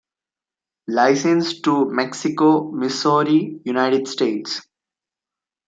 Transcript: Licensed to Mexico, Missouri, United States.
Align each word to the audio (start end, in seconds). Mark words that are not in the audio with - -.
Licensed 0.87 1.63
to 1.65 1.85
Mexico, 1.87 2.71
Missouri, 2.71 3.61
United 3.65 4.07
States. 4.07 4.63